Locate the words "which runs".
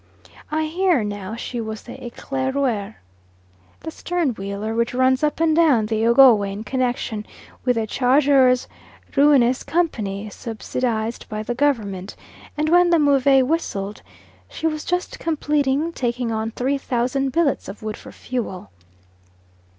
4.73-5.21